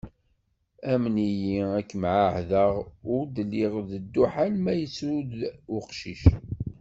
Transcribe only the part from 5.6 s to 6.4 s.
uqcic.